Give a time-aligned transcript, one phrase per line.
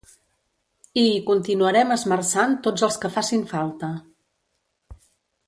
[1.01, 3.93] I hi continuarem esmerçant tots els que facin falta.